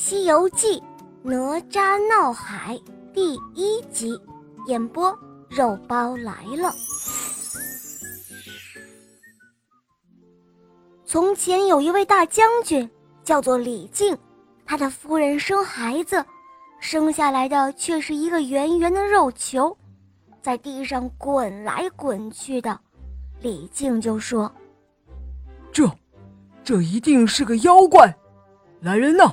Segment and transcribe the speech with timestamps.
[0.00, 0.80] 西游记》
[1.24, 2.80] 哪吒闹海
[3.12, 4.16] 第一集，
[4.68, 5.12] 演播
[5.50, 6.72] 肉包来了。
[11.04, 12.88] 从前有一位大将军，
[13.24, 14.16] 叫做李靖，
[14.64, 16.24] 他的夫人生孩子，
[16.78, 19.76] 生下来的却是一个圆圆的肉球，
[20.40, 22.78] 在地上滚来滚去的。
[23.40, 24.48] 李靖就说
[25.72, 25.90] ：“这，
[26.62, 28.16] 这一定是个妖怪！
[28.80, 29.24] 来人呐！”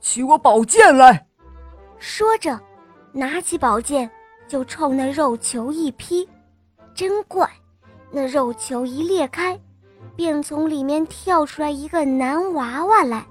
[0.00, 1.26] 取我宝剑来！
[1.98, 2.60] 说着，
[3.12, 4.10] 拿起宝剑
[4.46, 6.28] 就冲那肉球一劈。
[6.94, 7.48] 真怪，
[8.10, 9.58] 那肉球一裂开，
[10.14, 13.26] 便从里面跳出来一个男娃娃来。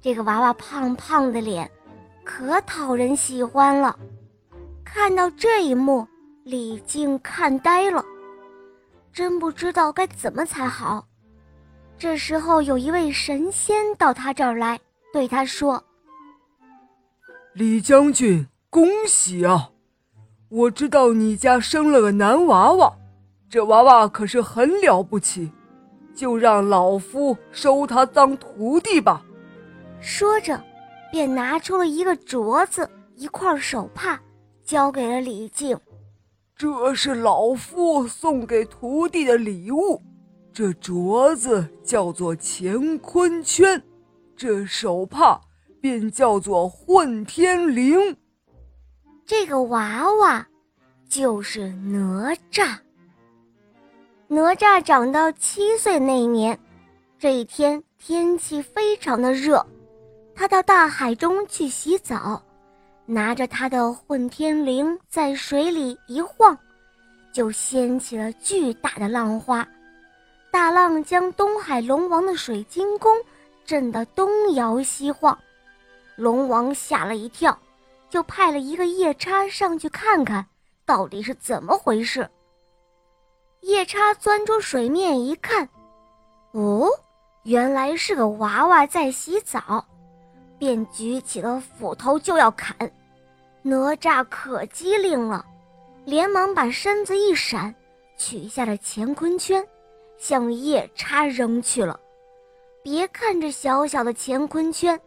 [0.00, 1.70] 这个娃娃胖胖的脸，
[2.24, 3.98] 可讨人喜欢了。
[4.84, 6.06] 看到这一幕，
[6.44, 8.04] 李靖看呆了，
[9.12, 11.06] 真不知道该怎么才好。
[11.96, 14.78] 这时候，有一位神仙到他这儿来，
[15.12, 15.82] 对他说。
[17.54, 19.72] 李将军，恭喜啊！
[20.48, 22.96] 我知道你家生了个男娃娃，
[23.46, 25.52] 这娃娃可是很了不起，
[26.14, 29.22] 就让老夫收他当徒弟吧。
[30.00, 30.58] 说着，
[31.10, 34.18] 便拿出了一个镯子、一块手帕，
[34.64, 35.78] 交给了李靖。
[36.56, 40.00] 这是老夫送给徒弟的礼物。
[40.54, 43.82] 这镯子叫做乾坤圈，
[44.34, 45.38] 这手帕。
[45.82, 48.16] 便叫做混天绫。
[49.26, 50.46] 这个娃娃
[51.08, 52.78] 就是哪吒。
[54.28, 56.56] 哪吒长到七岁那年，
[57.18, 59.66] 这一天天气非常的热，
[60.36, 62.40] 他到大海中去洗澡，
[63.04, 66.56] 拿着他的混天绫在水里一晃，
[67.32, 69.66] 就掀起了巨大的浪花，
[70.52, 73.12] 大浪将东海龙王的水晶宫
[73.64, 75.36] 震得东摇西晃。
[76.22, 77.58] 龙王吓了一跳，
[78.08, 80.46] 就派了一个夜叉上去看看，
[80.86, 82.30] 到底是怎么回事。
[83.62, 85.68] 夜叉钻出水面一看，
[86.52, 86.88] 哦，
[87.42, 89.84] 原来是个娃娃在洗澡，
[90.60, 92.76] 便举起了斧头就要砍。
[93.60, 95.44] 哪吒可机灵了，
[96.04, 97.74] 连忙把身子一闪，
[98.16, 99.66] 取下了乾坤圈，
[100.18, 101.98] 向夜叉扔去了。
[102.80, 105.00] 别看这小小的乾坤圈。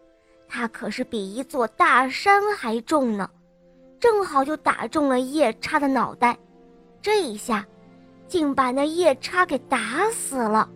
[0.47, 3.29] 它可是比一座大山还重呢，
[3.99, 6.37] 正好就打中了夜叉的脑袋，
[7.01, 7.65] 这一下，
[8.27, 10.69] 竟把那夜叉给打死了。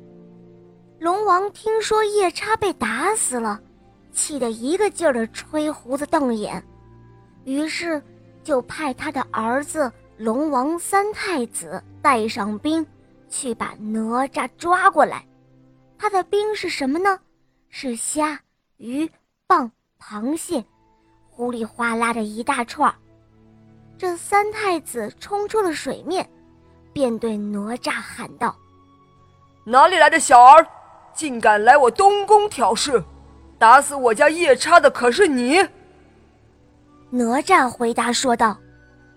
[0.99, 3.61] 龙王听说夜叉被打死了，
[4.11, 6.61] 气得一个劲儿的吹胡子瞪眼，
[7.45, 8.01] 于是
[8.43, 12.85] 就派他的儿子龙王三太子带上兵，
[13.29, 15.25] 去把哪吒抓过来。
[15.97, 17.19] 他的兵是什么呢？
[17.69, 18.39] 是虾、
[18.77, 19.09] 鱼。
[19.49, 19.67] 蚌、
[19.99, 20.63] 螃蟹，
[21.27, 22.93] 呼里哗啦的一大串
[23.97, 26.29] 这三太子冲出了水面，
[26.93, 28.55] 便对哪吒喊道
[29.65, 30.67] ：“哪里来的小儿，
[31.15, 33.03] 竟敢来我东宫挑事？
[33.57, 35.67] 打死我家夜叉的可是你？”
[37.09, 38.55] 哪吒回答说道：“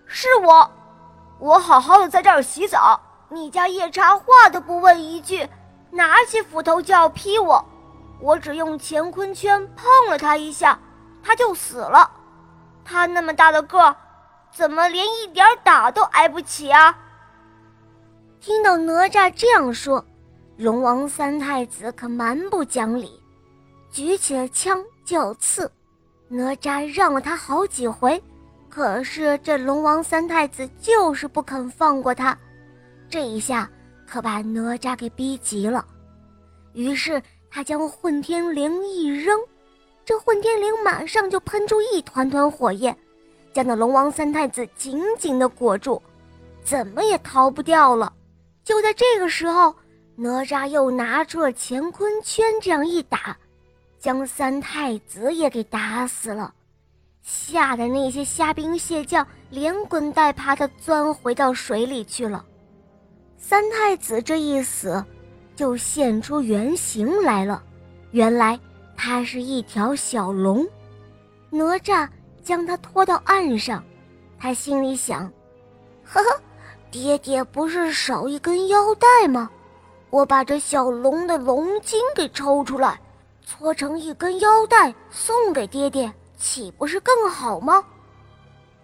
[0.08, 0.70] 是我，
[1.40, 2.98] 我好好的在这儿洗澡，
[3.28, 5.46] 你家夜叉话都不问一句，
[5.90, 7.62] 拿起斧头就要劈我。”
[8.22, 10.78] 我只用乾坤圈碰了他一下，
[11.24, 12.08] 他就死了。
[12.84, 13.96] 他那么大的个儿，
[14.52, 16.96] 怎么连一点打都挨不起啊？
[18.40, 20.04] 听到哪吒这样说，
[20.56, 23.20] 龙王三太子可蛮不讲理，
[23.90, 25.70] 举起了枪就刺。
[26.28, 28.22] 哪吒让了他好几回，
[28.70, 32.38] 可是这龙王三太子就是不肯放过他。
[33.10, 33.68] 这一下
[34.06, 35.84] 可把哪吒给逼急了，
[36.72, 37.20] 于是。
[37.54, 39.38] 他将混天绫一扔，
[40.06, 42.96] 这混天绫马上就喷出一团团火焰，
[43.52, 46.00] 将那龙王三太子紧紧的裹住，
[46.64, 48.10] 怎么也逃不掉了。
[48.64, 49.74] 就在这个时候，
[50.16, 53.36] 哪吒又拿出了乾坤圈，这样一打，
[53.98, 56.54] 将三太子也给打死了，
[57.20, 62.42] 吓得那些虾兵蟹将连滚带爬的钻回到水里去了。
[63.36, 65.04] 三太子这一死。
[65.54, 67.62] 就现出原形来了，
[68.10, 68.58] 原来
[68.96, 70.66] 它是一条小龙。
[71.50, 72.08] 哪吒
[72.42, 73.84] 将它拖到岸上，
[74.38, 75.30] 他心里想
[76.04, 76.40] ：“呵呵，
[76.90, 79.50] 爹爹不是少一根腰带吗？
[80.10, 83.00] 我把这小龙的龙筋给抽出来，
[83.44, 87.84] 搓成一根腰带送给爹爹，岂不是更好吗？”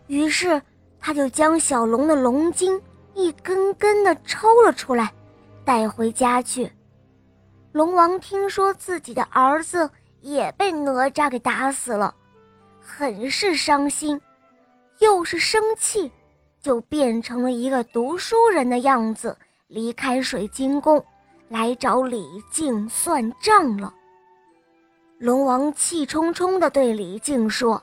[0.06, 0.61] 于是
[1.00, 2.81] 他就将小龙的龙筋
[3.14, 5.12] 一根根的抽了出来。
[5.69, 6.73] 带回家去。
[7.73, 9.91] 龙王听说自己的儿子
[10.23, 12.15] 也被哪吒给打死了，
[12.81, 14.19] 很是伤心，
[15.00, 16.11] 又是生气，
[16.62, 19.37] 就变成了一个读书人的样子，
[19.67, 21.05] 离开水晶宫，
[21.50, 23.93] 来找李靖算账了。
[25.19, 27.82] 龙王气冲冲地对李靖说：“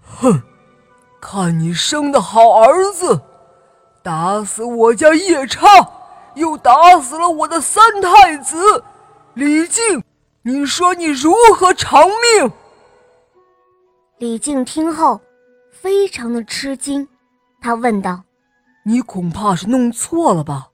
[0.00, 0.40] 哼，
[1.20, 3.20] 看你生的好儿子，
[4.04, 5.66] 打死我家夜叉，
[6.34, 8.84] 又打死了我的三太子，
[9.34, 10.02] 李靖。”
[10.44, 12.50] 你说你如何偿命？
[14.18, 15.20] 李靖听后，
[15.70, 17.06] 非常的吃惊，
[17.60, 18.24] 他问道
[18.84, 20.70] ：“你恐怕是弄错了吧？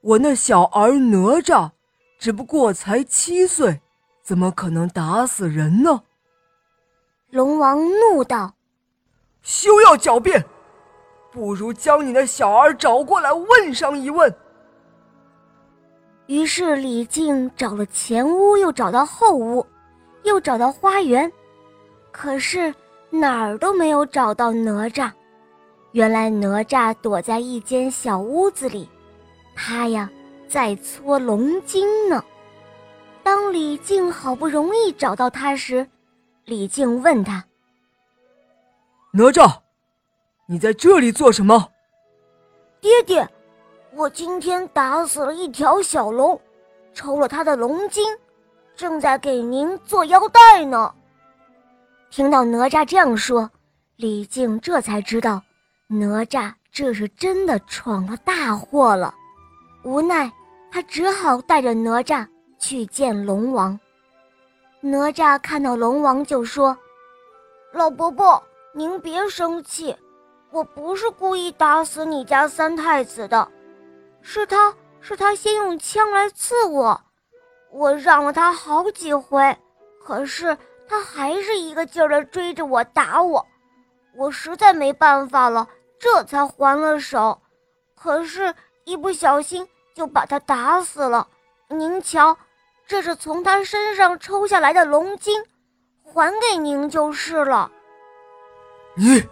[0.00, 1.72] 我那小儿哪吒，
[2.18, 3.82] 只不过才七岁，
[4.22, 6.04] 怎么可能打死人呢？”
[7.28, 8.54] 龙王怒道
[9.42, 10.42] ：“休要狡辩，
[11.30, 14.34] 不如将你的小儿找过来问上一问。”
[16.26, 19.64] 于是李靖找了前屋，又找到后屋，
[20.24, 21.30] 又找到花园，
[22.10, 22.74] 可是
[23.10, 25.10] 哪儿都没有找到哪吒。
[25.92, 28.88] 原来哪吒躲在一间小屋子里，
[29.54, 30.10] 他呀
[30.48, 32.22] 在搓龙筋呢。
[33.22, 35.86] 当李靖好不容易找到他时，
[36.44, 37.44] 李靖问他
[39.12, 39.60] ：“哪吒，
[40.46, 41.70] 你在这里做什么？”
[42.80, 43.28] 爹爹。
[43.96, 46.38] 我今天打死了一条小龙，
[46.92, 48.04] 抽了他的龙筋，
[48.74, 50.94] 正在给您做腰带呢。
[52.10, 53.50] 听到哪吒这样说，
[53.96, 55.42] 李靖这才知道
[55.86, 59.14] 哪吒这是真的闯了大祸了。
[59.82, 60.30] 无奈，
[60.70, 62.26] 他只好带着哪吒
[62.58, 63.80] 去见龙王。
[64.82, 66.76] 哪吒看到龙王就说
[67.72, 68.42] ：“老伯伯，
[68.74, 69.96] 您别生气，
[70.50, 73.48] 我不是故意打死你家三太子的。”
[74.28, 77.00] 是他是他先用枪来刺我，
[77.70, 79.56] 我让了他好几回，
[80.04, 80.58] 可是
[80.88, 83.46] 他还是一个劲儿的追着我打我，
[84.16, 87.40] 我实在没办法了，这才还了手。
[87.94, 88.52] 可是，
[88.84, 91.28] 一不小心就把他打死了。
[91.68, 92.36] 您瞧，
[92.84, 95.40] 这是从他身上抽下来的龙筋，
[96.02, 97.70] 还给您就是了。
[98.96, 99.24] 你，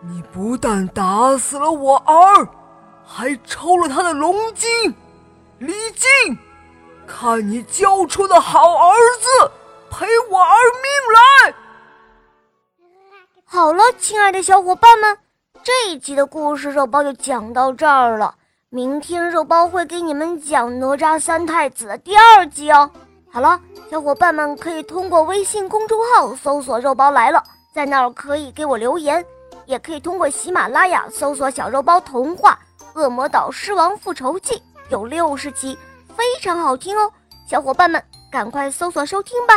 [0.00, 2.48] 你不但打死了我儿。
[3.06, 4.68] 还抽了他的龙筋，
[5.58, 6.38] 李靖，
[7.06, 9.50] 看你教出的好儿子，
[9.90, 11.54] 陪我儿命来！
[13.44, 15.18] 好了，亲爱的小伙伴们，
[15.62, 18.34] 这一集的故事肉包就讲到这儿了。
[18.70, 22.90] 明天肉包会给你们讲哪吒三太子的第二集哦。
[23.30, 23.60] 好了，
[23.90, 27.42] 小伙伴们可以通过微信公众号搜索“肉包来了”，
[27.74, 29.22] 在那儿可以给我留言，
[29.66, 32.58] 也可以通过喜马拉雅搜索“小肉包童话”。
[32.94, 34.54] 《恶魔岛狮王复仇记》
[34.90, 35.78] 有六十集，
[36.16, 37.10] 非常好听哦，
[37.48, 39.54] 小伙伴们赶快搜索收听吧。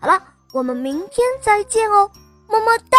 [0.00, 0.20] 好了，
[0.52, 2.10] 我们明天再见哦，
[2.48, 2.98] 么么哒。